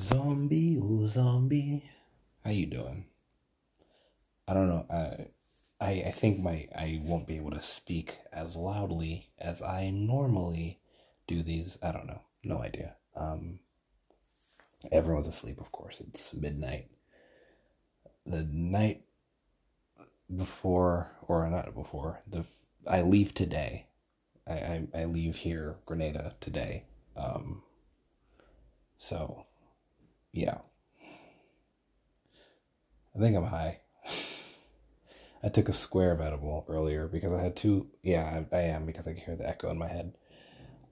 Zombie, 0.00 0.76
ooh, 0.76 1.08
zombie. 1.08 1.82
How 2.44 2.50
you 2.50 2.66
doing? 2.66 3.06
I 4.46 4.52
don't 4.52 4.68
know. 4.68 4.86
I, 4.90 5.28
I, 5.84 5.90
I 6.08 6.10
think 6.10 6.38
my 6.38 6.68
I 6.76 7.00
won't 7.02 7.26
be 7.26 7.36
able 7.36 7.52
to 7.52 7.62
speak 7.62 8.18
as 8.32 8.56
loudly 8.56 9.30
as 9.38 9.62
I 9.62 9.90
normally 9.90 10.80
do 11.26 11.42
these. 11.42 11.78
I 11.82 11.92
don't 11.92 12.06
know. 12.06 12.20
No 12.44 12.58
idea. 12.62 12.94
Um, 13.16 13.60
everyone's 14.92 15.28
asleep, 15.28 15.60
of 15.60 15.72
course. 15.72 16.00
It's 16.06 16.34
midnight. 16.34 16.90
The 18.26 18.42
night 18.42 19.02
before, 20.34 21.12
or 21.26 21.48
not 21.48 21.74
before, 21.74 22.20
the 22.26 22.44
I 22.86 23.00
leave 23.00 23.32
today. 23.32 23.86
I, 24.46 24.52
I, 24.52 24.88
I 24.94 25.04
leave 25.06 25.36
here, 25.36 25.76
Grenada, 25.86 26.34
today. 26.40 26.84
Um, 27.16 27.62
so 28.98 29.45
yeah. 30.36 30.58
I 33.14 33.18
think 33.18 33.36
I'm 33.36 33.44
high. 33.44 33.80
I 35.42 35.48
took 35.48 35.68
a 35.68 35.72
square 35.72 36.12
of 36.12 36.20
edible 36.20 36.66
earlier 36.68 37.06
because 37.06 37.32
I 37.32 37.42
had 37.42 37.56
two. 37.56 37.86
Yeah, 38.02 38.44
I, 38.52 38.56
I 38.56 38.60
am 38.62 38.84
because 38.84 39.06
I 39.06 39.14
can 39.14 39.22
hear 39.22 39.36
the 39.36 39.48
echo 39.48 39.70
in 39.70 39.78
my 39.78 39.88
head. 39.88 40.12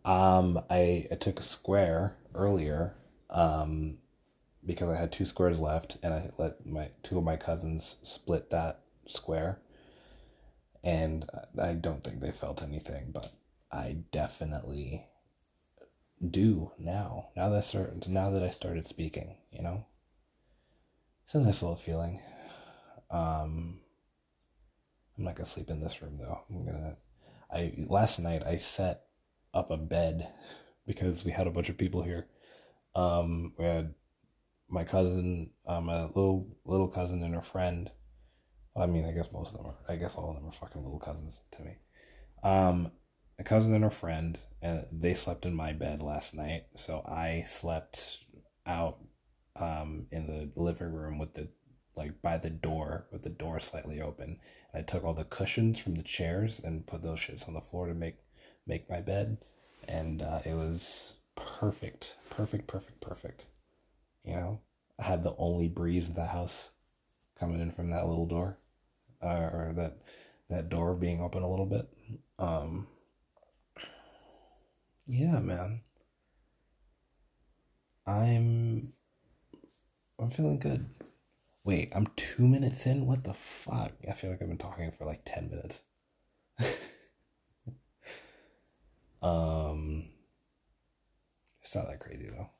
Um, 0.04 0.60
I, 0.70 1.06
I 1.10 1.16
took 1.16 1.40
a 1.40 1.42
square 1.42 2.16
earlier 2.34 2.94
um, 3.30 3.98
because 4.64 4.88
I 4.88 4.98
had 4.98 5.12
two 5.12 5.26
squares 5.26 5.58
left, 5.58 5.98
and 6.02 6.14
I 6.14 6.30
let 6.38 6.64
my 6.64 6.90
two 7.02 7.18
of 7.18 7.24
my 7.24 7.36
cousins 7.36 7.96
split 8.02 8.50
that 8.50 8.80
square. 9.06 9.58
And 10.82 11.28
I 11.60 11.72
don't 11.72 12.04
think 12.04 12.20
they 12.20 12.32
felt 12.32 12.62
anything, 12.62 13.10
but 13.12 13.32
I 13.72 13.98
definitely 14.12 15.06
do 16.30 16.72
now. 16.78 17.28
Now 17.36 17.48
that 17.50 17.74
I 17.74 18.08
now 18.08 18.30
that 18.30 18.42
I 18.42 18.50
started 18.50 18.86
speaking, 18.86 19.36
you 19.52 19.62
know, 19.62 19.86
it's 21.24 21.34
a 21.34 21.40
nice 21.40 21.62
little 21.62 21.76
feeling. 21.76 22.20
Um, 23.10 23.80
I'm 25.16 25.24
not 25.24 25.36
gonna 25.36 25.46
sleep 25.46 25.70
in 25.70 25.80
this 25.80 26.02
room 26.02 26.18
though. 26.18 26.40
I'm 26.50 26.64
gonna. 26.64 26.96
I 27.52 27.72
last 27.88 28.18
night 28.18 28.42
I 28.44 28.56
set 28.56 29.02
up 29.52 29.70
a 29.70 29.76
bed 29.76 30.28
because 30.86 31.24
we 31.24 31.30
had 31.30 31.46
a 31.46 31.52
bunch 31.52 31.68
of 31.68 31.78
people 31.78 32.02
here. 32.02 32.26
Um, 32.94 33.52
we 33.58 33.64
had 33.64 33.94
my 34.68 34.84
cousin, 34.84 35.50
um, 35.66 35.88
a 35.88 36.06
little 36.06 36.48
little 36.64 36.88
cousin 36.88 37.22
and 37.22 37.34
her 37.34 37.42
friend. 37.42 37.90
I 38.76 38.86
mean, 38.86 39.04
I 39.04 39.12
guess 39.12 39.28
most 39.32 39.52
of 39.52 39.58
them 39.58 39.66
are. 39.66 39.76
I 39.88 39.96
guess 39.96 40.14
all 40.16 40.30
of 40.30 40.36
them 40.36 40.48
are 40.48 40.52
fucking 40.52 40.82
little 40.82 40.98
cousins 40.98 41.40
to 41.52 41.62
me. 41.62 41.76
Um, 42.42 42.90
a 43.38 43.44
cousin 43.44 43.74
and 43.74 43.84
her 43.84 43.90
friend, 43.90 44.38
and 44.64 44.86
they 44.90 45.12
slept 45.12 45.44
in 45.44 45.54
my 45.54 45.74
bed 45.74 46.02
last 46.02 46.34
night. 46.34 46.64
So 46.74 47.04
I 47.06 47.44
slept 47.46 48.20
out 48.66 48.98
um, 49.54 50.06
in 50.10 50.26
the 50.26 50.50
living 50.60 50.90
room 50.90 51.18
with 51.18 51.34
the 51.34 51.48
like 51.94 52.20
by 52.22 52.38
the 52.38 52.50
door 52.50 53.04
with 53.12 53.22
the 53.22 53.28
door 53.28 53.60
slightly 53.60 54.00
open. 54.00 54.38
And 54.72 54.82
I 54.82 54.84
took 54.84 55.04
all 55.04 55.12
the 55.12 55.24
cushions 55.24 55.78
from 55.78 55.96
the 55.96 56.02
chairs 56.02 56.60
and 56.64 56.86
put 56.86 57.02
those 57.02 57.18
shits 57.18 57.46
on 57.46 57.52
the 57.52 57.60
floor 57.60 57.86
to 57.86 57.94
make 57.94 58.16
make 58.66 58.88
my 58.88 59.02
bed, 59.02 59.36
and 59.86 60.22
uh, 60.22 60.40
it 60.46 60.54
was 60.54 61.16
perfect, 61.36 62.16
perfect, 62.30 62.66
perfect, 62.66 63.02
perfect. 63.02 63.44
You 64.24 64.32
know, 64.32 64.60
I 64.98 65.04
had 65.04 65.22
the 65.22 65.34
only 65.36 65.68
breeze 65.68 66.08
in 66.08 66.14
the 66.14 66.24
house 66.24 66.70
coming 67.38 67.60
in 67.60 67.70
from 67.70 67.90
that 67.90 68.08
little 68.08 68.26
door, 68.26 68.56
uh, 69.22 69.50
or 69.52 69.72
that 69.76 69.98
that 70.48 70.70
door 70.70 70.94
being 70.94 71.20
open 71.20 71.42
a 71.42 71.50
little 71.50 71.66
bit. 71.66 71.86
Um, 72.38 72.86
yeah, 75.06 75.40
man. 75.40 75.80
I'm 78.06 78.92
I'm 80.18 80.30
feeling 80.30 80.58
good. 80.58 80.86
Wait, 81.64 81.90
I'm 81.94 82.06
two 82.16 82.46
minutes 82.46 82.86
in? 82.86 83.06
What 83.06 83.24
the 83.24 83.34
fuck? 83.34 83.92
I 84.08 84.12
feel 84.12 84.30
like 84.30 84.42
I've 84.42 84.48
been 84.48 84.58
talking 84.58 84.90
for 84.92 85.04
like 85.06 85.22
ten 85.24 85.50
minutes. 85.50 85.82
um 89.22 90.04
it's 91.62 91.74
not 91.74 91.88
that 91.88 92.00
crazy 92.00 92.30
though. 92.30 92.50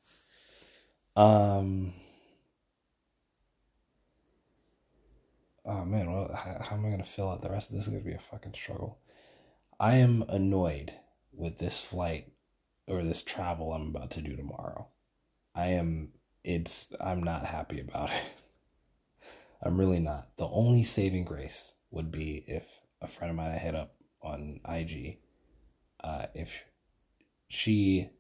Um 1.22 1.94
Oh 5.66 5.84
man, 5.84 6.12
well, 6.12 6.30
how, 6.34 6.58
how 6.60 6.76
am 6.76 6.84
I 6.84 6.90
gonna 6.90 7.04
fill 7.04 7.30
out 7.30 7.40
the 7.42 7.50
rest 7.50 7.70
of 7.70 7.76
this? 7.76 7.84
Is 7.84 7.90
gonna 7.90 8.04
be 8.04 8.12
a 8.12 8.18
fucking 8.18 8.52
struggle. 8.54 8.98
I 9.80 9.96
am 9.96 10.22
annoyed 10.28 10.92
with 11.32 11.58
this 11.58 11.80
flight 11.80 12.33
or 12.86 13.02
this 13.02 13.22
travel 13.22 13.72
I'm 13.72 13.88
about 13.88 14.10
to 14.12 14.20
do 14.20 14.36
tomorrow. 14.36 14.88
I 15.54 15.68
am 15.68 16.10
it's 16.42 16.88
I'm 17.00 17.22
not 17.22 17.46
happy 17.46 17.80
about 17.80 18.10
it. 18.10 18.22
I'm 19.62 19.78
really 19.78 20.00
not. 20.00 20.28
The 20.36 20.46
only 20.46 20.82
saving 20.82 21.24
grace 21.24 21.72
would 21.90 22.10
be 22.10 22.44
if 22.46 22.64
a 23.00 23.08
friend 23.08 23.30
of 23.30 23.36
mine 23.36 23.52
I 23.52 23.58
hit 23.58 23.74
up 23.74 23.94
on 24.22 24.60
IG, 24.68 25.18
uh, 26.02 26.26
if 26.34 26.50
she 27.48 28.10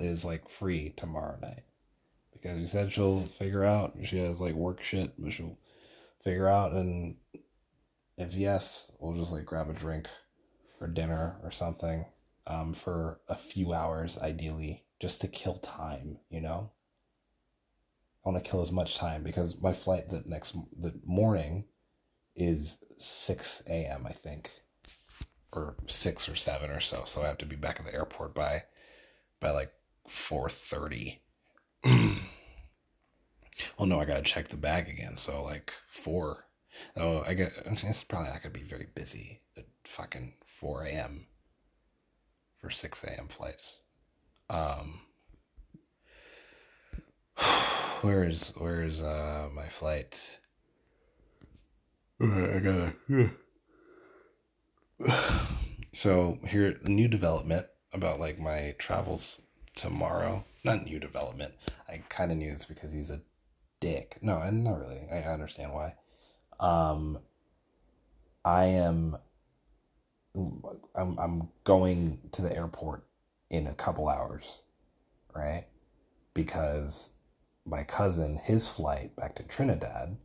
is 0.00 0.24
like 0.24 0.48
free 0.48 0.94
tomorrow 0.96 1.38
night, 1.42 1.64
because 2.32 2.58
she 2.60 2.66
said 2.66 2.92
she'll 2.92 3.26
figure 3.38 3.64
out. 3.64 3.96
She 4.04 4.18
has 4.18 4.40
like 4.40 4.54
work 4.54 4.82
shit, 4.82 5.12
but 5.18 5.32
she'll 5.32 5.58
figure 6.24 6.48
out. 6.48 6.72
And 6.72 7.16
if 8.16 8.32
yes, 8.32 8.90
we'll 8.98 9.18
just 9.18 9.32
like 9.32 9.44
grab 9.44 9.68
a 9.68 9.74
drink 9.74 10.08
or 10.80 10.86
dinner 10.86 11.36
or 11.42 11.50
something 11.50 12.06
um, 12.46 12.74
for 12.74 13.20
a 13.28 13.36
few 13.36 13.72
hours, 13.72 14.18
ideally, 14.18 14.84
just 15.00 15.20
to 15.20 15.28
kill 15.28 15.58
time, 15.58 16.18
you 16.30 16.40
know? 16.40 16.70
I 18.24 18.30
want 18.30 18.42
to 18.42 18.50
kill 18.50 18.62
as 18.62 18.72
much 18.72 18.96
time 18.96 19.22
because 19.22 19.60
my 19.60 19.72
flight 19.72 20.10
the 20.10 20.22
next 20.26 20.56
the 20.80 20.92
morning 21.04 21.64
is 22.34 22.78
6 22.98 23.62
a.m. 23.68 24.04
I 24.04 24.12
think, 24.12 24.50
or 25.52 25.76
six 25.86 26.28
or 26.28 26.34
seven 26.34 26.70
or 26.70 26.80
so. 26.80 27.04
So 27.06 27.22
I 27.22 27.28
have 27.28 27.38
to 27.38 27.46
be 27.46 27.54
back 27.56 27.78
at 27.78 27.86
the 27.86 27.94
airport 27.94 28.34
by 28.34 28.64
by 29.40 29.50
like 29.50 29.70
4:30. 30.08 31.18
well, 31.84 32.16
no, 33.86 34.00
I 34.00 34.04
gotta 34.04 34.22
check 34.22 34.48
the 34.48 34.56
bag 34.56 34.88
again. 34.88 35.16
So 35.16 35.44
like 35.44 35.72
four. 36.02 36.46
Oh, 36.96 37.22
I 37.26 37.34
get. 37.34 37.52
It's 37.64 38.02
probably 38.04 38.30
not 38.30 38.42
gonna 38.42 38.52
be 38.52 38.64
very 38.64 38.88
busy 38.92 39.42
at 39.56 39.66
fucking 39.84 40.34
4 40.60 40.84
a.m. 40.86 41.26
for 42.66 42.72
6 42.72 43.04
a.m. 43.04 43.28
flights. 43.28 43.78
Um, 44.50 45.00
where 48.00 48.24
is 48.24 48.52
where 48.56 48.82
is 48.82 49.00
uh 49.00 49.48
my 49.54 49.68
flight? 49.68 50.20
I 52.20 52.60
gotta. 52.60 52.92
So 55.92 56.38
here, 56.46 56.78
a 56.84 56.90
new 56.90 57.08
development 57.08 57.66
about 57.94 58.20
like 58.20 58.38
my 58.38 58.74
travels 58.78 59.40
tomorrow. 59.76 60.44
Not 60.62 60.84
new 60.84 60.98
development. 60.98 61.54
I 61.88 62.02
kind 62.10 62.30
of 62.30 62.36
knew 62.36 62.50
this 62.50 62.66
because 62.66 62.92
he's 62.92 63.10
a 63.10 63.22
dick. 63.80 64.18
No, 64.20 64.38
and 64.38 64.62
not 64.62 64.78
really. 64.78 65.08
I 65.10 65.20
understand 65.22 65.72
why. 65.72 65.94
Um, 66.60 67.20
I 68.44 68.66
am. 68.66 69.16
I'm 70.36 71.18
I'm 71.18 71.48
going 71.64 72.20
to 72.32 72.42
the 72.42 72.54
airport 72.54 73.04
in 73.50 73.66
a 73.66 73.74
couple 73.74 74.08
hours, 74.08 74.62
right? 75.34 75.66
Because 76.34 77.10
my 77.64 77.82
cousin, 77.84 78.36
his 78.36 78.68
flight 78.68 79.16
back 79.16 79.34
to 79.36 79.42
Trinidad 79.44 80.16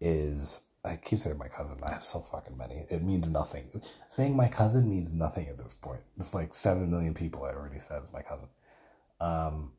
is 0.00 0.62
I 0.84 0.96
keep 0.96 1.18
saying 1.18 1.38
my 1.38 1.48
cousin. 1.48 1.78
I 1.82 1.92
have 1.92 2.02
so 2.02 2.20
fucking 2.20 2.56
many. 2.56 2.86
It 2.88 3.02
means 3.02 3.28
nothing. 3.28 3.68
Saying 4.08 4.36
my 4.36 4.48
cousin 4.48 4.88
means 4.88 5.10
nothing 5.10 5.48
at 5.48 5.58
this 5.58 5.74
point. 5.74 6.00
It's 6.18 6.34
like 6.34 6.54
seven 6.54 6.90
million 6.90 7.14
people. 7.14 7.44
I 7.44 7.50
already 7.50 7.78
said 7.78 8.02
is 8.02 8.12
my 8.12 8.22
cousin. 8.22 8.48
Um, 9.20 9.72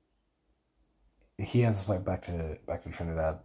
he 1.38 1.62
has 1.62 1.82
a 1.82 1.85
flight 1.85 2.05
back 2.05 2.23
to 2.23 2.58
back 2.67 2.84
to 2.84 2.90
Trinidad, 2.90 3.40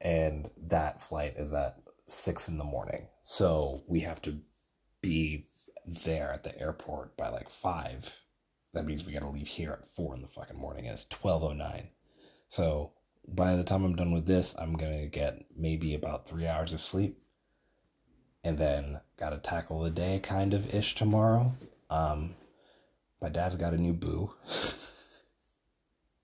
and 0.00 0.50
that 0.68 1.02
flight 1.02 1.34
is 1.36 1.52
at 1.54 1.76
six 2.06 2.48
in 2.48 2.58
the 2.58 2.64
morning. 2.64 3.06
So 3.22 3.84
we 3.86 4.00
have 4.00 4.20
to 4.22 4.38
be 5.02 5.46
there 5.86 6.32
at 6.32 6.44
the 6.44 6.58
airport 6.58 7.16
by 7.16 7.28
like 7.28 7.50
five. 7.50 8.20
That 8.72 8.86
means 8.86 9.04
we 9.04 9.12
gotta 9.12 9.28
leave 9.28 9.48
here 9.48 9.72
at 9.72 9.94
four 9.94 10.14
in 10.14 10.22
the 10.22 10.28
fucking 10.28 10.56
morning. 10.56 10.86
It's 10.86 11.04
twelve 11.04 11.42
oh 11.42 11.52
nine. 11.52 11.88
So 12.48 12.92
by 13.28 13.56
the 13.56 13.64
time 13.64 13.84
I'm 13.84 13.96
done 13.96 14.12
with 14.12 14.26
this, 14.26 14.54
I'm 14.58 14.74
gonna 14.74 15.06
get 15.06 15.44
maybe 15.56 15.94
about 15.94 16.26
three 16.26 16.46
hours 16.46 16.72
of 16.72 16.80
sleep, 16.80 17.18
and 18.42 18.58
then 18.58 19.00
gotta 19.18 19.38
tackle 19.38 19.80
the 19.80 19.90
day 19.90 20.20
kind 20.20 20.54
of 20.54 20.72
ish 20.74 20.94
tomorrow. 20.94 21.52
Um, 21.90 22.34
my 23.20 23.28
dad's 23.28 23.56
got 23.56 23.74
a 23.74 23.78
new 23.78 23.92
boo. 23.92 24.32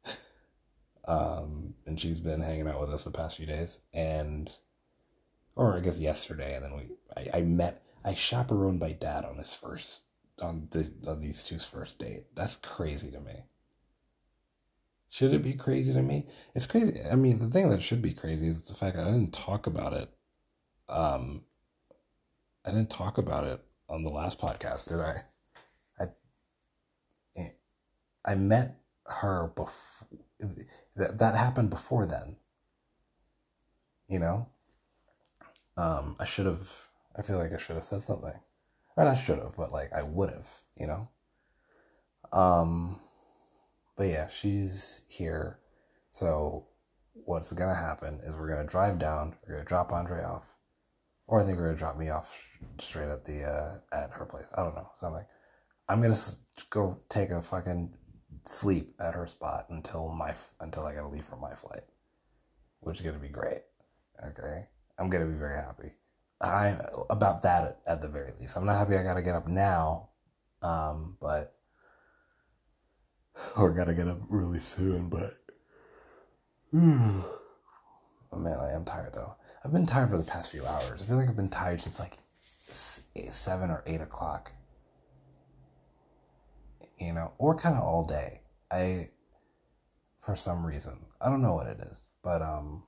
um, 1.07 1.75
and 1.87 2.01
she's 2.01 2.21
been 2.21 2.41
hanging 2.41 2.69
out 2.69 2.81
with 2.81 2.91
us 2.91 3.05
the 3.05 3.11
past 3.11 3.37
few 3.37 3.47
days, 3.47 3.79
and 3.93 4.51
or 5.55 5.77
I 5.77 5.81
guess 5.81 5.99
yesterday, 5.99 6.55
and 6.55 6.65
then 6.65 6.75
we 6.75 6.89
I, 7.17 7.39
I 7.39 7.41
met 7.43 7.83
I 8.05 8.15
chaperoned 8.15 8.81
my 8.81 8.93
dad 8.93 9.25
on 9.25 9.39
his 9.39 9.55
first 9.55 10.03
on 10.41 10.69
the 10.71 10.91
on 11.07 11.21
these 11.21 11.45
two's 11.45 11.65
first 11.65 11.99
date. 11.99 12.27
That's 12.35 12.57
crazy 12.57 13.11
to 13.11 13.21
me. 13.21 13.45
Should 15.11 15.33
it 15.33 15.43
be 15.43 15.55
crazy 15.55 15.93
to 15.95 16.03
me? 16.03 16.27
It's 16.55 16.67
crazy. 16.67 17.01
I 17.11 17.17
mean, 17.17 17.39
the 17.39 17.49
thing 17.49 17.71
that 17.71 17.83
should 17.83 18.03
be 18.03 18.13
crazy 18.13 18.47
is 18.47 18.65
the 18.65 18.75
fact 18.75 18.97
that 18.97 19.07
I 19.07 19.11
didn't 19.11 19.33
talk 19.33 19.67
about 19.67 19.95
it. 19.95 20.11
Um, 20.89 21.43
I 22.65 22.71
didn't 22.71 22.91
talk 22.91 23.17
about 23.17 23.45
it 23.45 23.61
on 23.89 24.05
the 24.05 24.11
last 24.11 24.39
podcast, 24.39 24.89
did 24.89 25.01
I? 25.01 25.23
I, 25.99 27.53
I 28.25 28.35
met 28.35 28.81
her 29.07 29.51
before. 29.55 29.73
That 30.97 31.19
that 31.19 31.35
happened 31.35 31.71
before 31.71 32.05
then. 32.05 32.37
You 34.09 34.19
know. 34.19 34.49
Um, 35.77 36.17
I 36.19 36.25
should 36.25 36.47
have. 36.47 36.88
I 37.19 37.23
feel 37.23 37.39
like 37.39 37.53
I 37.53 37.59
should 37.59 37.77
have 37.77 37.85
said 37.85 38.03
something. 38.03 38.33
Or 38.97 39.05
not 39.05 39.15
should 39.17 39.39
have, 39.39 39.57
but 39.57 39.73
like 39.73 39.93
I 39.93 40.03
would 40.03 40.31
have. 40.31 40.49
You 40.77 40.87
know. 40.87 41.09
Um 42.33 43.01
but 43.97 44.05
yeah, 44.05 44.29
she's 44.29 45.03
here. 45.09 45.59
So 46.13 46.69
what's 47.25 47.53
gonna 47.53 47.75
happen 47.75 48.21
is 48.25 48.35
we're 48.37 48.49
gonna 48.49 48.67
drive 48.67 48.99
down. 48.99 49.35
We're 49.47 49.55
gonna 49.55 49.65
drop 49.65 49.93
Andre 49.93 50.23
off, 50.23 50.45
or 51.27 51.41
I 51.41 51.45
think 51.45 51.59
we're 51.59 51.67
gonna 51.67 51.77
drop 51.77 51.99
me 51.99 52.09
off 52.09 52.39
straight 52.81 53.09
at 53.09 53.25
the 53.25 53.43
uh, 53.43 53.79
at 53.93 54.11
her 54.13 54.25
place. 54.25 54.47
I 54.55 54.63
don't 54.63 54.75
know 54.75 54.91
something. 54.97 55.25
I'm 55.89 56.01
gonna 56.01 56.17
go 56.71 56.99
take 57.09 57.31
a 57.31 57.43
fucking 57.43 57.95
sleep 58.47 58.95
at 59.01 59.15
her 59.15 59.27
spot 59.27 59.67
until 59.71 60.09
my 60.09 60.35
until 60.61 60.85
I 60.85 60.95
gotta 60.95 61.09
leave 61.09 61.25
for 61.25 61.37
my 61.37 61.55
flight, 61.55 61.85
which 62.81 63.01
is 63.01 63.07
gonna 63.07 63.19
be 63.19 63.29
great. 63.29 63.63
Okay, 64.25 64.67
I'm 64.99 65.11
gonna 65.11 65.27
be 65.27 65.39
very 65.39 65.57
happy. 65.57 65.93
I 66.41 66.79
about 67.11 67.43
that 67.43 67.81
at, 67.87 68.01
the 68.01 68.09
very 68.09 68.33
least. 68.39 68.57
I'm 68.57 68.65
not 68.65 68.79
happy 68.79 68.97
I 68.97 69.03
gotta 69.03 69.23
get 69.23 69.35
up 69.35 69.49
now, 69.49 70.11
um, 70.63 71.17
but 71.21 71.55
or 73.57 73.71
gotta 73.71 73.95
get 73.95 74.09
up 74.09 74.21
really 74.29 74.61
soon, 74.61 75.09
but. 75.09 75.37
oh 76.75 77.25
man, 78.37 78.59
I 78.59 78.73
am 78.73 78.85
tired 78.85 79.15
though. 79.15 79.35
I've 79.65 79.73
been 79.73 79.87
tired 79.87 80.11
for 80.11 80.19
the 80.19 80.23
past 80.23 80.51
few 80.51 80.65
hours. 80.65 81.03
I 81.03 81.07
feel 81.07 81.17
like 81.17 81.29
I've 81.29 81.37
been 81.37 81.49
tired 81.49 81.81
since 81.81 81.99
like 81.99 82.19
seven 82.71 83.71
or 83.71 83.83
eight 83.87 84.01
o'clock. 84.01 84.53
You 86.99 87.13
know, 87.13 87.33
or 87.39 87.57
kind 87.57 87.77
of 87.77 87.83
all 87.83 88.05
day. 88.05 88.41
I, 88.71 89.09
for 90.21 90.37
some 90.37 90.67
reason, 90.67 91.07
I 91.21 91.31
don't 91.31 91.43
know 91.43 91.55
what 91.55 91.67
it 91.69 91.79
is, 91.81 92.01
but 92.23 92.43
um, 92.43 92.83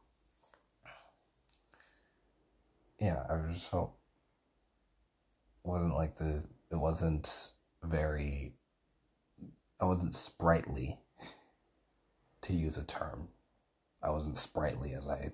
yeah, 3.00 3.25
I 3.29 3.35
was 3.35 3.55
just 3.55 3.70
so 3.70 3.94
wasn't 5.64 5.94
like 5.94 6.17
the 6.17 6.44
it 6.70 6.76
wasn't 6.76 7.52
very 7.82 8.55
I 9.81 9.87
wasn't 9.87 10.14
sprightly, 10.14 10.99
to 12.43 12.52
use 12.52 12.76
a 12.76 12.85
term. 12.85 13.29
I 14.02 14.11
wasn't 14.11 14.37
sprightly 14.37 14.93
as 14.93 15.08
I 15.08 15.32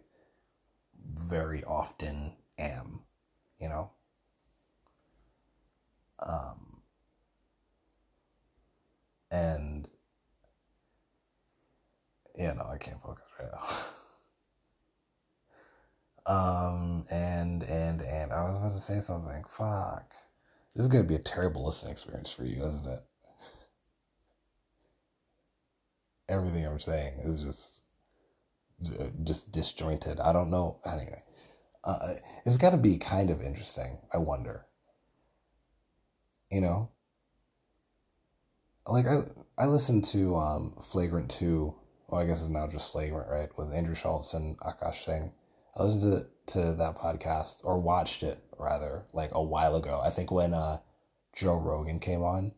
very 1.14 1.64
often 1.64 2.32
am, 2.58 3.00
you 3.58 3.68
know? 3.68 3.90
Um, 6.20 6.80
and, 9.30 9.88
yeah, 12.38 12.52
no, 12.52 12.68
I 12.72 12.78
can't 12.78 13.02
focus 13.02 13.24
right 13.40 13.50
now. 16.26 16.32
um, 16.72 16.95
and, 17.10 17.62
and, 17.62 18.02
and 18.02 18.32
I 18.32 18.44
was 18.44 18.56
about 18.58 18.72
to 18.72 18.80
say 18.80 19.00
something. 19.00 19.44
Fuck. 19.48 20.12
This 20.74 20.86
is 20.86 20.92
to 20.92 21.02
be 21.02 21.14
a 21.14 21.18
terrible 21.18 21.64
listening 21.64 21.92
experience 21.92 22.30
for 22.30 22.44
you, 22.44 22.62
isn't 22.62 22.86
it? 22.86 23.00
everything 26.28 26.66
I'm 26.66 26.78
saying 26.78 27.20
is 27.24 27.42
just 27.42 27.80
just 29.24 29.50
disjointed. 29.50 30.20
I 30.20 30.32
don't 30.32 30.50
know. 30.50 30.78
Anyway, 30.84 31.22
uh, 31.84 32.14
it's 32.44 32.58
got 32.58 32.70
to 32.70 32.76
be 32.76 32.98
kind 32.98 33.30
of 33.30 33.40
interesting. 33.40 33.98
I 34.12 34.18
wonder. 34.18 34.66
You 36.50 36.60
know, 36.60 36.90
like 38.86 39.06
I 39.06 39.22
I 39.58 39.66
listened 39.66 40.04
to 40.06 40.36
um, 40.36 40.74
Flagrant 40.90 41.30
Two. 41.30 41.74
Well, 42.08 42.20
I 42.20 42.26
guess 42.26 42.40
it's 42.40 42.50
now 42.50 42.68
just 42.68 42.92
Flagrant, 42.92 43.28
right? 43.28 43.48
With 43.58 43.72
Andrew 43.72 43.94
Schulz 43.94 44.34
and 44.34 44.56
Akash 44.58 45.04
Singh. 45.04 45.32
I 45.76 45.82
listened 45.82 46.02
to 46.02 46.26
to 46.46 46.74
that 46.74 46.96
podcast 46.96 47.60
or 47.64 47.78
watched 47.78 48.22
it 48.22 48.42
rather 48.58 49.04
like 49.12 49.30
a 49.32 49.42
while 49.42 49.76
ago. 49.76 50.00
I 50.02 50.10
think 50.10 50.30
when 50.30 50.54
uh, 50.54 50.78
Joe 51.34 51.58
Rogan 51.58 51.98
came 51.98 52.22
on, 52.22 52.52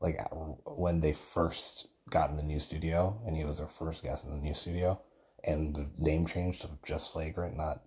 like 0.00 0.20
when 0.66 1.00
they 1.00 1.12
first 1.12 1.88
got 2.10 2.30
in 2.30 2.36
the 2.36 2.42
new 2.42 2.58
studio 2.58 3.20
and 3.26 3.36
he 3.36 3.44
was 3.44 3.58
their 3.58 3.66
first 3.66 4.02
guest 4.02 4.24
in 4.24 4.30
the 4.30 4.36
new 4.36 4.54
studio 4.54 5.00
and 5.42 5.74
the 5.74 5.88
name 5.98 6.26
changed 6.26 6.60
to 6.60 6.68
just 6.84 7.12
flagrant 7.12 7.56
not 7.56 7.82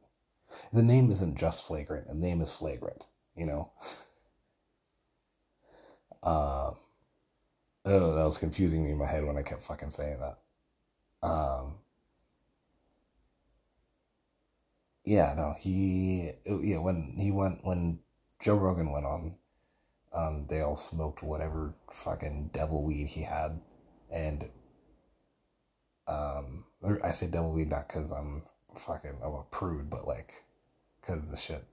the 0.73 0.81
name 0.81 1.11
isn't 1.11 1.37
just 1.37 1.67
flagrant 1.67 2.07
the 2.07 2.15
name 2.15 2.41
is 2.41 2.55
flagrant 2.55 3.05
you 3.35 3.45
know 3.45 3.71
um 6.23 6.75
that 7.87 8.01
was 8.01 8.37
confusing 8.37 8.83
me 8.83 8.91
in 8.91 8.97
my 8.97 9.07
head 9.07 9.25
when 9.25 9.37
I 9.37 9.41
kept 9.43 9.61
fucking 9.61 9.91
saying 9.91 10.19
that. 10.19 11.27
Um, 11.27 11.75
yeah, 15.07 15.33
no, 15.35 15.55
he, 15.57 16.33
yeah, 16.45 16.77
when 16.79 17.15
he 17.17 17.31
went, 17.31 17.63
when 17.63 17.99
Joe 18.39 18.55
Rogan 18.55 18.91
went 18.91 19.05
on, 19.05 19.35
um, 20.13 20.45
they 20.47 20.61
all 20.61 20.75
smoked 20.75 21.23
whatever 21.23 21.73
fucking 21.91 22.49
devil 22.53 22.83
weed 22.83 23.07
he 23.07 23.21
had 23.21 23.59
and 24.11 24.49
um, 26.07 26.63
I 27.03 27.11
say 27.11 27.27
devil 27.27 27.51
weed 27.51 27.69
not 27.69 27.87
because 27.87 28.11
I'm 28.11 28.43
fucking 28.75 29.17
I'm 29.23 29.33
a 29.33 29.43
prude, 29.51 29.89
but 29.89 30.07
like 30.07 30.45
because 31.01 31.29
the 31.29 31.35
shit 31.35 31.65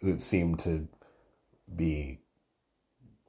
it 0.00 0.20
seemed 0.20 0.58
to 0.60 0.88
be 1.74 2.20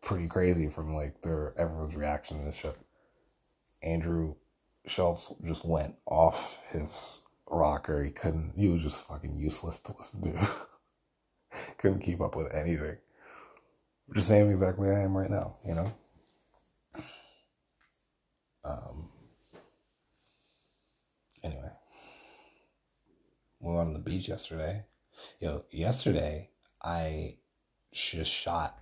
pretty 0.01 0.27
crazy 0.27 0.69
from 0.69 0.95
like 0.95 1.21
their 1.21 1.53
everyone's 1.57 1.95
reaction 1.95 2.39
to 2.39 2.45
the 2.45 2.51
shit. 2.51 2.77
Andrew 3.81 4.35
Schulz 4.85 5.33
just 5.43 5.65
went 5.65 5.95
off 6.05 6.57
his 6.71 7.19
rocker. 7.49 8.03
He 8.03 8.11
couldn't. 8.11 8.53
He 8.55 8.67
was 8.67 8.81
just 8.81 9.05
fucking 9.07 9.37
useless 9.37 9.79
to 9.81 9.95
listen 9.97 10.21
to. 10.21 10.49
couldn't 11.77 12.01
keep 12.01 12.21
up 12.21 12.35
with 12.35 12.53
anything. 12.53 12.97
The 14.09 14.21
same 14.21 14.49
exact 14.49 14.79
way 14.79 14.89
I 14.89 15.01
am 15.01 15.15
right 15.17 15.29
now. 15.29 15.57
You 15.65 15.75
know. 15.75 15.93
Um, 18.65 19.09
anyway, 21.43 21.71
we 23.59 23.73
went 23.73 23.87
on 23.87 23.93
the 23.93 23.99
beach 23.99 24.27
yesterday. 24.29 24.85
Yo, 25.39 25.65
yesterday 25.69 26.49
I 26.81 27.37
just 27.91 28.31
shot 28.31 28.79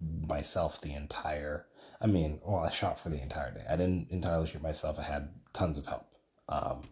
myself 0.00 0.80
the 0.80 0.94
entire. 0.94 1.66
I 2.00 2.06
mean, 2.06 2.40
well, 2.44 2.62
I 2.64 2.70
shot 2.70 3.00
for 3.00 3.08
the 3.08 3.20
entire 3.20 3.52
day. 3.52 3.64
I 3.68 3.76
didn't 3.76 4.08
entirely 4.10 4.46
shoot 4.46 4.62
myself. 4.62 4.98
I 4.98 5.02
had 5.02 5.28
tons 5.52 5.78
of 5.78 5.86
help. 5.86 6.06
Um, 6.48 6.82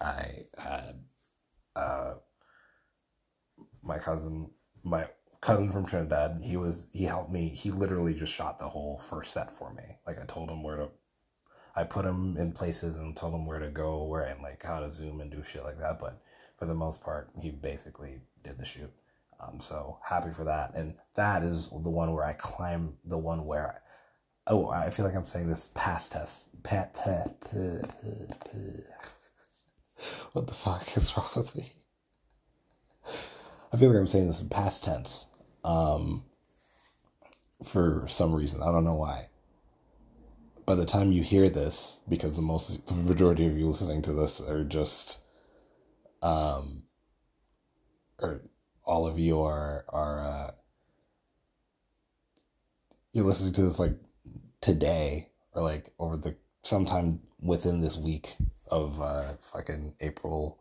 I 0.00 0.44
had 0.58 1.02
uh, 1.76 2.14
my 3.82 3.98
cousin, 3.98 4.50
my 4.82 5.06
cousin 5.40 5.70
from 5.72 5.86
Trinidad. 5.86 6.40
He 6.42 6.56
was 6.56 6.88
he 6.92 7.04
helped 7.04 7.32
me. 7.32 7.48
He 7.48 7.70
literally 7.70 8.14
just 8.14 8.32
shot 8.32 8.58
the 8.58 8.68
whole 8.68 8.98
first 8.98 9.32
set 9.32 9.50
for 9.50 9.72
me. 9.74 9.98
Like 10.06 10.20
I 10.20 10.24
told 10.24 10.50
him 10.50 10.62
where 10.62 10.76
to 10.76 10.88
I 11.74 11.84
put 11.84 12.04
him 12.04 12.36
in 12.36 12.52
places 12.52 12.96
and 12.96 13.16
told 13.16 13.34
him 13.34 13.46
where 13.46 13.58
to 13.58 13.70
go, 13.70 14.04
where 14.04 14.22
and 14.22 14.42
like 14.42 14.62
how 14.62 14.80
to 14.80 14.92
zoom 14.92 15.20
and 15.20 15.30
do 15.30 15.42
shit 15.42 15.64
like 15.64 15.78
that. 15.78 15.98
But 15.98 16.22
for 16.58 16.66
the 16.66 16.74
most 16.74 17.00
part, 17.00 17.30
he 17.40 17.50
basically 17.50 18.20
did 18.42 18.58
the 18.58 18.64
shoot. 18.64 18.92
Um, 19.40 19.58
so 19.58 19.98
happy 20.04 20.30
for 20.30 20.44
that. 20.44 20.74
And 20.74 20.94
that 21.14 21.42
is 21.42 21.68
the 21.70 21.90
one 21.90 22.12
where 22.12 22.24
I 22.24 22.34
climb 22.34 22.94
the 23.04 23.18
one 23.18 23.46
where 23.46 23.82
oh, 24.46 24.68
I 24.68 24.90
feel 24.90 25.04
like 25.04 25.14
I'm 25.14 25.26
saying 25.26 25.48
this 25.48 25.70
past 25.74 26.12
tense. 26.12 26.48
Pat, 26.62 26.94
pat, 26.94 27.40
pat. 27.40 27.94
What 30.32 30.46
the 30.46 30.54
fuck 30.54 30.96
is 30.96 31.16
wrong 31.16 31.30
with 31.36 31.54
me? 31.54 31.70
I 33.72 33.76
feel 33.76 33.90
like 33.90 33.98
I'm 33.98 34.06
saying 34.06 34.26
this 34.26 34.40
in 34.40 34.48
past 34.48 34.84
tense. 34.84 35.26
Um, 35.64 36.24
for 37.64 38.04
some 38.08 38.34
reason. 38.34 38.62
I 38.62 38.72
don't 38.72 38.84
know 38.84 38.94
why 38.94 39.28
by 40.66 40.74
the 40.74 40.86
time 40.86 41.12
you 41.12 41.22
hear 41.22 41.48
this, 41.50 42.00
because 42.08 42.36
the 42.36 42.42
most 42.42 42.86
the 42.86 42.94
majority 42.94 43.46
of 43.46 43.56
you 43.56 43.66
listening 43.66 44.02
to 44.02 44.12
this 44.12 44.40
are 44.40 44.64
just 44.64 45.18
um 46.22 46.84
or 48.18 48.42
all 48.84 49.06
of 49.06 49.18
you 49.18 49.40
are 49.40 49.84
are 49.88 50.26
uh 50.26 50.50
you're 53.12 53.24
listening 53.24 53.52
to 53.52 53.62
this 53.62 53.78
like 53.78 53.96
today 54.62 55.28
or 55.52 55.62
like 55.62 55.92
over 55.98 56.16
the 56.16 56.34
sometime 56.62 57.20
within 57.40 57.82
this 57.82 57.98
week 57.98 58.36
of 58.68 59.02
uh 59.02 59.34
fucking 59.52 59.92
April 60.00 60.58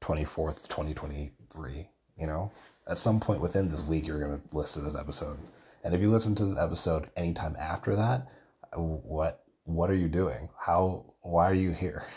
24th, 0.00 0.68
2023, 0.68 1.88
you 2.18 2.26
know? 2.26 2.50
At 2.88 2.98
some 2.98 3.20
point 3.20 3.40
within 3.40 3.70
this 3.70 3.82
week 3.82 4.06
you're 4.06 4.18
going 4.18 4.40
to 4.40 4.56
listen 4.56 4.82
to 4.82 4.88
this 4.88 4.98
episode. 4.98 5.38
And 5.84 5.94
if 5.94 6.00
you 6.00 6.10
listen 6.10 6.34
to 6.36 6.46
this 6.46 6.58
episode 6.58 7.10
anytime 7.16 7.56
after 7.58 7.94
that, 7.96 8.26
what 8.74 9.44
what 9.64 9.90
are 9.90 9.94
you 9.94 10.08
doing? 10.08 10.48
How, 10.58 11.04
why 11.20 11.50
are 11.50 11.54
you 11.54 11.72
here? 11.72 12.06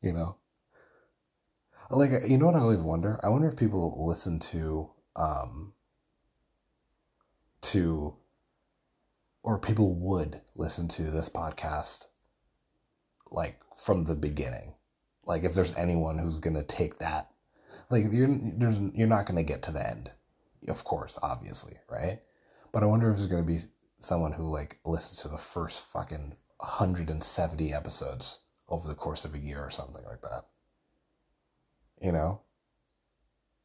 You 0.00 0.12
know? 0.12 0.36
Like, 1.90 2.28
you 2.28 2.38
know 2.38 2.46
what 2.46 2.54
I 2.54 2.60
always 2.60 2.78
wonder? 2.78 3.18
I 3.20 3.30
wonder 3.30 3.48
if 3.48 3.56
people 3.56 4.06
listen 4.06 4.38
to, 4.38 4.90
um, 5.16 5.72
to, 7.62 8.14
or 9.48 9.56
people 9.56 9.94
would 9.94 10.42
listen 10.56 10.86
to 10.86 11.04
this 11.04 11.30
podcast, 11.30 12.04
like, 13.30 13.58
from 13.82 14.04
the 14.04 14.14
beginning. 14.14 14.74
Like, 15.24 15.42
if 15.42 15.54
there's 15.54 15.72
anyone 15.72 16.18
who's 16.18 16.38
going 16.38 16.56
to 16.56 16.62
take 16.62 16.98
that, 16.98 17.30
like, 17.88 18.12
you're, 18.12 18.28
you're 18.28 19.06
not 19.06 19.24
going 19.24 19.36
to 19.36 19.42
get 19.42 19.62
to 19.62 19.72
the 19.72 19.88
end, 19.88 20.10
of 20.68 20.84
course, 20.84 21.18
obviously, 21.22 21.78
right? 21.88 22.20
But 22.72 22.82
I 22.82 22.86
wonder 22.86 23.10
if 23.10 23.16
there's 23.16 23.30
going 23.30 23.42
to 23.42 23.50
be 23.50 23.60
someone 24.00 24.32
who, 24.32 24.44
like, 24.44 24.80
listens 24.84 25.22
to 25.22 25.28
the 25.28 25.38
first 25.38 25.82
fucking 25.94 26.36
170 26.58 27.72
episodes 27.72 28.40
over 28.68 28.86
the 28.86 28.94
course 28.94 29.24
of 29.24 29.34
a 29.34 29.38
year 29.38 29.64
or 29.64 29.70
something 29.70 30.04
like 30.04 30.20
that. 30.20 30.44
You 32.02 32.12
know? 32.12 32.42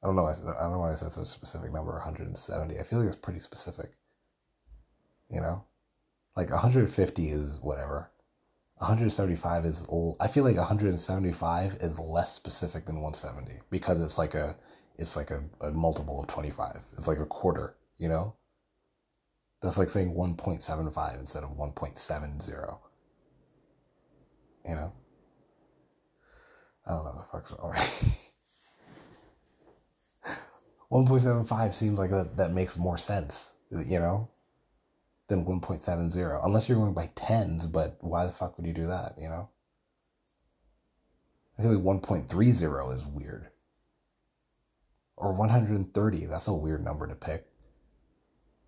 I 0.02 0.08
don't 0.08 0.16
know. 0.16 0.28
I 0.28 0.34
don't 0.34 0.72
know 0.72 0.80
why 0.80 0.94
I 0.94 0.96
said 0.96 1.12
such 1.12 1.24
a 1.24 1.26
specific 1.26 1.74
number, 1.74 1.92
170. 1.92 2.80
I 2.80 2.84
feel 2.84 3.00
like 3.00 3.10
it's 3.10 3.18
pretty 3.18 3.40
specific. 3.42 3.92
You 5.30 5.42
know? 5.42 5.66
Like 6.36 6.50
150 6.50 7.30
is 7.30 7.60
whatever. 7.62 8.10
175 8.78 9.66
is. 9.66 9.84
I 10.20 10.28
feel 10.28 10.44
like 10.44 10.58
175 10.58 11.78
is 11.80 12.00
less 12.00 12.34
specific 12.34 12.86
than 12.86 13.02
170 13.02 13.62
because 13.70 14.02
it's 14.02 14.18
like 14.18 14.34
a 14.34 14.56
it's 14.98 15.16
like 15.16 15.32
a, 15.32 15.44
a 15.62 15.72
multiple 15.72 16.20
of 16.20 16.28
25. 16.28 16.80
It's 16.98 17.08
like 17.08 17.20
a 17.20 17.26
quarter, 17.26 17.76
you 17.98 18.10
know? 18.10 18.36
That's 19.62 19.78
like 19.78 19.90
saying 19.90 20.14
1.75 20.14 21.20
instead 21.20 21.44
of 21.44 21.52
1.70. 21.52 22.78
You 24.68 24.76
know? 24.76 24.92
I 26.86 26.92
don't 26.92 27.06
know 27.06 27.12
what 27.12 27.18
the 27.18 27.24
fuck's 27.32 27.52
wrong. 27.60 27.74
1.75 31.08 31.74
seems 31.74 31.98
like 31.98 32.12
that, 32.12 32.38
that 32.38 32.52
makes 32.54 32.78
more 32.78 32.98
sense, 32.98 33.54
you 33.72 34.00
know, 34.00 34.30
than 35.28 35.46
1.70. 35.46 36.46
Unless 36.46 36.68
you're 36.68 36.78
going 36.78 36.94
by 36.94 37.10
tens, 37.16 37.66
but 37.66 37.98
why 38.02 38.26
the 38.26 38.32
fuck 38.32 38.58
would 38.58 38.68
you 38.68 38.74
do 38.74 38.88
that, 38.88 39.16
you 39.20 39.30
know? 39.30 39.50
I 41.58 41.62
feel 41.62 41.74
like 41.74 42.02
1.30 42.02 42.96
is 42.96 43.06
weird. 43.06 43.48
Or 45.16 45.32
130, 45.32 46.26
that's 46.26 46.48
a 46.48 46.54
weird 46.54 46.84
number 46.84 47.08
to 47.08 47.16
pick. 47.16 47.48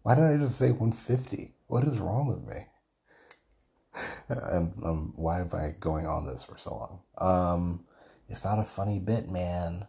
Why 0.03 0.15
didn't 0.15 0.35
I 0.35 0.45
just 0.45 0.59
say 0.59 0.71
150? 0.71 1.55
What 1.67 1.83
is 1.83 1.97
wrong 1.97 2.27
with 2.27 2.47
me? 2.47 2.67
and 4.29 4.73
um, 4.83 5.13
why 5.15 5.41
am 5.41 5.49
I 5.53 5.73
going 5.79 6.05
on 6.05 6.27
this 6.27 6.43
for 6.43 6.57
so 6.57 6.75
long? 6.75 6.99
Um, 7.17 7.85
it's 8.29 8.43
not 8.43 8.59
a 8.59 8.63
funny 8.63 8.99
bit, 8.99 9.29
man. 9.29 9.87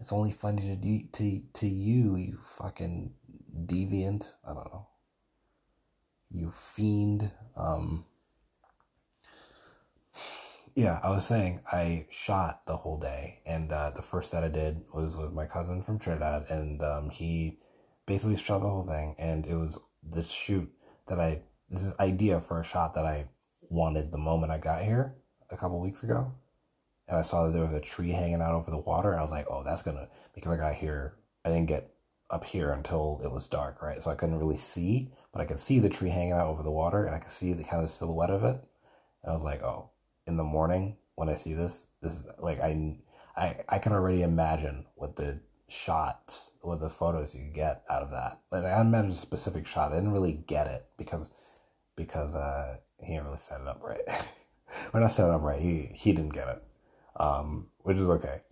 It's 0.00 0.12
only 0.12 0.30
funny 0.30 0.76
to 0.76 1.18
to 1.18 1.42
to 1.60 1.68
you, 1.68 2.16
you 2.16 2.38
fucking 2.58 3.12
deviant. 3.66 4.32
I 4.44 4.54
don't 4.54 4.72
know. 4.72 4.86
You 6.30 6.52
fiend. 6.52 7.30
Um, 7.56 8.04
yeah, 10.74 11.00
I 11.02 11.10
was 11.10 11.26
saying 11.26 11.60
I 11.72 12.06
shot 12.10 12.66
the 12.66 12.76
whole 12.76 12.98
day, 12.98 13.40
and 13.44 13.72
uh, 13.72 13.90
the 13.90 14.02
first 14.02 14.30
that 14.32 14.44
I 14.44 14.48
did 14.48 14.84
was 14.92 15.16
with 15.16 15.32
my 15.32 15.46
cousin 15.46 15.82
from 15.82 15.98
Trinidad, 15.98 16.46
and 16.50 16.82
um, 16.82 17.10
he 17.10 17.58
basically 18.06 18.36
shot 18.36 18.60
the 18.60 18.68
whole 18.68 18.86
thing, 18.86 19.16
and 19.18 19.46
it 19.46 19.56
was 19.56 19.78
the 20.08 20.22
shoot 20.22 20.70
that 21.08 21.18
I 21.18 21.42
this 21.70 21.92
idea 21.98 22.40
for 22.40 22.60
a 22.60 22.64
shot 22.64 22.94
that 22.94 23.04
I 23.04 23.26
wanted 23.68 24.12
the 24.12 24.18
moment 24.18 24.52
I 24.52 24.58
got 24.58 24.82
here 24.82 25.16
a 25.50 25.56
couple 25.56 25.80
weeks 25.80 26.02
ago, 26.02 26.32
and 27.08 27.18
I 27.18 27.22
saw 27.22 27.46
that 27.46 27.52
there 27.52 27.64
was 27.64 27.74
a 27.74 27.80
tree 27.80 28.12
hanging 28.12 28.40
out 28.40 28.54
over 28.54 28.70
the 28.70 28.78
water, 28.78 29.10
and 29.10 29.18
I 29.18 29.22
was 29.22 29.32
like, 29.32 29.46
oh, 29.50 29.64
that's 29.64 29.82
gonna 29.82 30.08
because 30.34 30.52
I 30.52 30.56
got 30.56 30.74
here, 30.74 31.14
I 31.44 31.48
didn't 31.48 31.66
get 31.66 31.90
up 32.30 32.44
here 32.44 32.70
until 32.72 33.20
it 33.24 33.30
was 33.30 33.46
dark, 33.46 33.82
right? 33.82 34.02
So 34.02 34.10
I 34.10 34.14
couldn't 34.14 34.38
really 34.38 34.56
see, 34.56 35.12
but 35.32 35.40
I 35.40 35.46
could 35.46 35.58
see 35.58 35.78
the 35.78 35.88
tree 35.88 36.10
hanging 36.10 36.32
out 36.32 36.48
over 36.48 36.62
the 36.62 36.70
water, 36.70 37.04
and 37.04 37.14
I 37.14 37.18
could 37.18 37.30
see 37.30 37.52
the 37.52 37.64
kind 37.64 37.82
of 37.82 37.90
silhouette 37.90 38.30
of 38.30 38.44
it, 38.44 38.60
and 39.22 39.30
I 39.30 39.32
was 39.32 39.44
like, 39.44 39.62
oh, 39.62 39.90
in 40.26 40.36
the 40.36 40.44
morning 40.44 40.96
when 41.14 41.28
I 41.28 41.34
see 41.34 41.54
this, 41.54 41.86
this 42.00 42.12
is 42.12 42.24
like 42.38 42.60
I, 42.60 42.96
I, 43.36 43.56
I 43.68 43.78
can 43.78 43.92
already 43.92 44.22
imagine 44.22 44.86
what 44.94 45.16
the 45.16 45.40
shots 45.68 46.52
with 46.62 46.80
the 46.80 46.90
photos 46.90 47.34
you 47.34 47.50
get 47.52 47.82
out 47.90 48.02
of 48.02 48.10
that. 48.10 48.40
Like 48.52 48.64
I 48.64 48.80
imagine 48.80 49.10
a 49.10 49.16
specific 49.16 49.66
shot. 49.66 49.92
I 49.92 49.96
didn't 49.96 50.12
really 50.12 50.32
get 50.32 50.66
it 50.66 50.86
because 50.96 51.30
because 51.96 52.36
uh, 52.36 52.76
he 53.00 53.14
didn't 53.14 53.24
really 53.24 53.38
set 53.38 53.60
it 53.60 53.66
up 53.66 53.82
right. 53.82 54.00
when 54.92 55.02
I 55.02 55.08
set 55.08 55.26
it 55.26 55.32
up 55.32 55.42
right, 55.42 55.60
he 55.60 55.90
he 55.92 56.12
didn't 56.12 56.34
get 56.34 56.48
it, 56.48 56.62
um, 57.16 57.66
which 57.78 57.96
is 57.96 58.08
okay. 58.08 58.42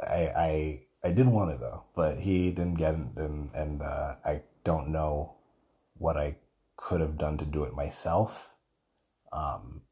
I 0.00 0.32
I 0.36 0.80
I 1.06 1.12
did 1.12 1.28
want 1.28 1.52
it 1.52 1.60
though, 1.60 1.84
but 1.94 2.18
he 2.18 2.50
didn't 2.50 2.74
get 2.74 2.94
it, 2.94 3.16
and 3.16 3.50
and 3.54 3.80
uh, 3.80 4.16
I 4.24 4.42
don't 4.64 4.88
know 4.88 5.34
what 5.98 6.16
I 6.16 6.36
could 6.74 7.00
have 7.00 7.16
done 7.16 7.38
to 7.38 7.44
do 7.44 7.62
it 7.62 7.74
myself. 7.74 8.50
Um, 9.32 9.82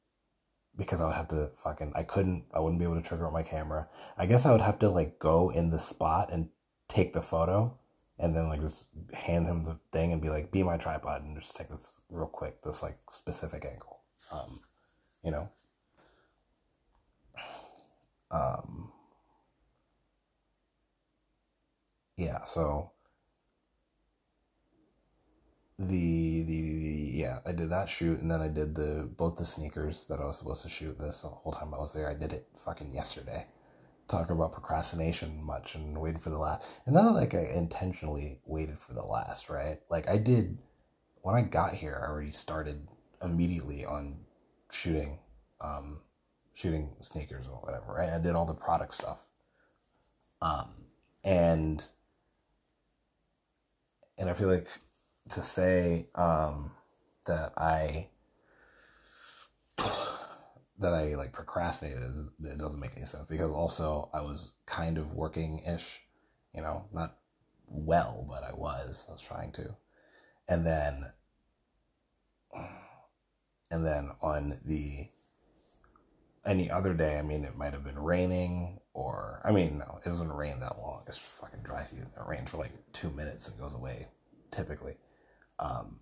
because 0.77 1.01
I 1.01 1.07
would 1.07 1.15
have 1.15 1.29
to 1.29 1.51
fucking 1.55 1.93
I 1.95 2.03
couldn't 2.03 2.47
I 2.53 2.59
wouldn't 2.59 2.81
be 2.81 2.85
able 2.85 2.97
to 2.97 3.09
trigger 3.09 3.29
up 3.29 3.33
my 3.33 3.45
camera. 3.45 3.87
I 4.19 4.27
guess 4.27 4.45
I 4.45 4.51
would 4.51 4.61
have 4.61 4.81
to 4.81 4.89
like 4.89 5.21
go 5.21 5.51
in 5.51 5.71
the 5.71 5.79
spot 5.79 6.33
and 6.33 6.49
take 6.89 7.13
the 7.13 7.23
photo 7.23 7.79
and 8.19 8.35
then 8.35 8.49
like 8.49 8.61
just 8.61 8.87
hand 9.13 9.47
him 9.47 9.63
the 9.63 9.79
thing 9.93 10.13
and 10.13 10.21
be 10.21 10.31
like 10.31 10.51
be 10.51 10.65
my 10.65 10.77
tripod 10.77 11.23
and 11.23 11.39
just 11.39 11.55
take 11.57 11.69
this 11.69 12.01
real 12.11 12.27
quick 12.27 12.61
this 12.63 12.83
like 12.83 12.99
specific 13.09 13.65
angle. 13.65 14.01
Um 14.33 14.61
you 15.23 15.31
know. 15.31 15.49
Um 18.33 18.64
yeah, 22.25 22.45
so 22.45 22.91
the, 25.79 26.43
the 26.43 26.63
the 26.63 27.11
yeah 27.15 27.39
i 27.45 27.53
did 27.53 27.69
that 27.71 27.89
shoot 27.89 28.21
and 28.21 28.31
then 28.31 28.41
i 28.41 28.47
did 28.47 28.75
the 28.75 29.09
both 29.17 29.37
the 29.37 29.45
sneakers 29.45 30.05
that 30.05 30.21
i 30.21 30.25
was 30.25 30.39
supposed 30.39 30.63
to 30.63 30.69
shoot 30.69 30.97
this 30.99 31.23
whole 31.23 31.53
time 31.53 31.75
i 31.75 31.79
was 31.79 31.93
there. 31.93 32.09
I 32.09 32.15
did 32.15 32.33
it 32.33 32.47
fucking 32.65 32.95
yesterday. 32.95 33.47
Talk 34.09 34.31
about 34.31 34.53
procrastination 34.53 35.43
much 35.43 35.75
and 35.75 35.99
waiting 36.01 36.21
for 36.21 36.31
the 36.31 36.39
last 36.39 36.69
and 36.87 36.95
not 36.95 37.15
like 37.15 37.35
i 37.35 37.41
intentionally 37.41 38.39
waited 38.45 38.79
for 38.79 38.93
the 38.93 39.03
last 39.03 39.49
right? 39.51 39.81
Like 39.91 40.09
i 40.09 40.17
did 40.17 40.59
when 41.23 41.35
i 41.35 41.43
got 41.43 41.75
here 41.75 42.01
i 42.01 42.09
already 42.09 42.31
started 42.31 42.87
immediately 43.23 43.85
on 43.85 44.17
shooting 44.71 45.19
um 45.61 45.99
shooting 46.53 46.91
sneakers 47.01 47.47
or 47.47 47.59
whatever 47.63 47.95
right? 47.95 48.11
I 48.11 48.19
did 48.19 48.35
all 48.37 48.47
the 48.47 48.55
product 48.55 48.95
stuff. 48.95 49.19
Um 50.41 50.69
and 51.25 51.85
and 54.19 54.31
i 54.31 54.33
feel 54.33 54.49
like 54.49 54.69
to 55.31 55.43
say 55.43 56.07
um, 56.15 56.71
that 57.27 57.53
I 57.57 58.09
that 59.77 60.93
I 60.93 61.15
like 61.15 61.33
procrastinated 61.33 62.03
it 62.45 62.59
doesn't 62.59 62.81
make 62.81 62.97
any 62.97 63.07
sense 63.07 63.27
because 63.29 63.51
also 63.51 64.11
I 64.13 64.21
was 64.21 64.53
kind 64.67 64.99
of 64.99 65.15
working 65.15 65.61
ish, 65.67 66.01
you 66.55 66.63
know, 66.63 66.85
not 66.93 67.19
well, 67.67 68.27
but 68.29 68.43
I 68.45 68.53
was. 68.53 69.07
I 69.09 69.13
was 69.13 69.23
trying 69.23 69.53
to. 69.53 69.75
And 70.49 70.67
then 70.67 71.07
and 73.71 73.87
then 73.87 74.11
on 74.21 74.61
the 74.65 75.09
any 76.45 76.71
other 76.71 76.93
day, 76.93 77.19
I 77.19 77.23
mean 77.23 77.45
it 77.45 77.57
might 77.57 77.73
have 77.73 77.85
been 77.85 77.99
raining 77.99 78.81
or 78.95 79.43
I 79.45 79.53
mean 79.53 79.79
no, 79.79 79.99
it 80.05 80.09
doesn't 80.09 80.33
rain 80.33 80.61
that 80.61 80.79
long. 80.79 81.03
It's 81.07 81.19
fucking 81.19 81.61
dry 81.63 81.83
season. 81.83 82.11
It 82.17 82.27
rains 82.27 82.51
for 82.51 82.57
like 82.57 82.73
two 82.93 83.11
minutes 83.11 83.49
and 83.49 83.59
goes 83.59 83.75
away 83.75 84.09
typically. 84.51 84.95
Um, 85.59 86.01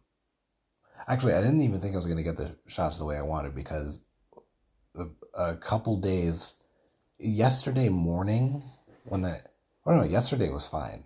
actually, 1.09 1.35
I 1.35 1.41
didn't 1.41 1.63
even 1.63 1.81
think 1.81 1.95
I 1.95 1.97
was 1.97 2.07
to 2.07 2.23
get 2.23 2.37
the 2.37 2.55
shots 2.67 2.99
the 2.99 3.05
way 3.05 3.17
I 3.17 3.23
wanted 3.23 3.55
because 3.55 4.01
a, 4.97 5.07
a 5.35 5.57
couple 5.57 5.97
days, 5.97 6.55
yesterday 7.19 7.89
morning, 7.89 8.63
when 9.05 9.25
I, 9.25 9.41
don't 9.87 9.97
know, 9.99 10.05
yesterday 10.05 10.49
was 10.51 10.67
fine, 10.67 11.05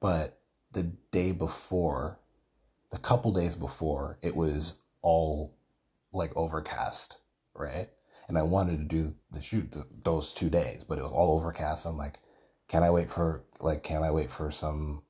but 0.00 0.40
the 0.72 0.84
day 1.10 1.32
before, 1.32 2.18
the 2.90 2.98
couple 2.98 3.32
days 3.32 3.54
before, 3.54 4.18
it 4.22 4.34
was 4.34 4.76
all 5.02 5.54
like 6.12 6.36
overcast, 6.36 7.18
right? 7.54 7.88
And 8.28 8.36
I 8.36 8.42
wanted 8.42 8.78
to 8.78 8.84
do 8.84 9.14
the 9.30 9.40
shoot 9.40 9.74
those 10.04 10.34
two 10.34 10.50
days, 10.50 10.84
but 10.86 10.98
it 10.98 11.02
was 11.02 11.12
all 11.12 11.36
overcast. 11.36 11.86
I'm 11.86 11.96
like, 11.96 12.18
can 12.68 12.82
I 12.82 12.90
wait 12.90 13.10
for 13.10 13.44
like, 13.60 13.82
can 13.82 14.02
I 14.02 14.10
wait 14.10 14.30
for 14.30 14.50
some 14.50 15.02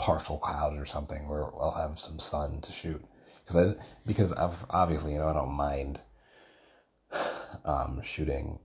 partial 0.00 0.38
clouds 0.38 0.78
or 0.78 0.86
something 0.86 1.28
where 1.28 1.44
I'll 1.44 1.76
have 1.76 1.98
some 1.98 2.18
sun 2.18 2.62
to 2.62 2.72
shoot. 2.72 3.04
Because 3.44 3.76
I, 3.76 3.82
because 4.06 4.32
I've, 4.32 4.64
obviously, 4.70 5.12
you 5.12 5.18
know, 5.18 5.28
I 5.28 5.34
don't 5.34 5.52
mind 5.52 6.00
um, 7.64 8.00
shooting 8.02 8.58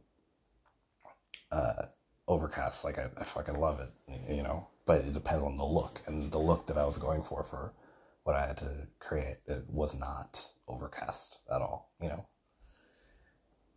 uh, 1.52 1.88
overcast. 2.28 2.86
Like 2.86 2.98
I, 2.98 3.10
I 3.18 3.24
fucking 3.26 3.60
love 3.60 3.82
it, 3.82 3.92
you 4.34 4.44
know. 4.44 4.68
But 4.86 5.02
it 5.02 5.14
depends 5.14 5.44
on 5.44 5.58
the 5.58 5.66
look, 5.66 6.02
and 6.06 6.32
the 6.32 6.38
look 6.38 6.68
that 6.68 6.78
I 6.78 6.86
was 6.86 6.98
going 6.98 7.24
for 7.24 7.44
for 7.44 7.74
what 8.24 8.36
I 8.36 8.48
had 8.48 8.58
to 8.58 8.88
create, 9.00 9.38
it 9.48 9.66
was 9.68 9.96
not 9.96 10.48
overcast 10.68 11.40
at 11.54 11.62
all, 11.62 11.92
you 12.02 12.10
know. 12.10 12.26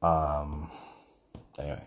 Um. 0.02 0.70
Anyway. 1.58 1.86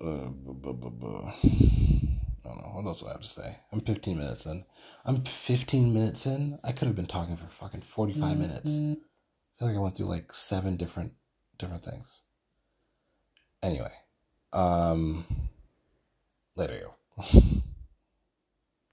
Uh, 0.00 0.28
bu- 0.28 0.54
bu- 0.54 0.90
bu- 0.90 1.26
I 1.26 2.48
don't 2.48 2.56
know. 2.56 2.70
What 2.72 2.86
else 2.86 3.00
do 3.00 3.08
I 3.08 3.12
have 3.12 3.20
to 3.20 3.28
say? 3.28 3.58
I'm 3.70 3.80
15 3.82 4.16
minutes 4.16 4.46
in. 4.46 4.64
I'm 5.04 5.22
15 5.24 5.92
minutes 5.92 6.24
in. 6.24 6.58
I 6.64 6.72
could 6.72 6.86
have 6.86 6.96
been 6.96 7.06
talking 7.06 7.36
for 7.36 7.46
fucking 7.48 7.82
45 7.82 8.38
minutes. 8.38 8.70
I 8.70 8.96
feel 9.58 9.68
like 9.68 9.76
I 9.76 9.80
went 9.80 9.96
through 9.96 10.06
like 10.06 10.32
seven 10.32 10.76
different 10.76 11.12
different 11.58 11.84
things. 11.84 12.20
Anyway. 13.62 13.92
Um. 14.52 15.26
Later, 16.56 16.94
yo. 17.18 17.22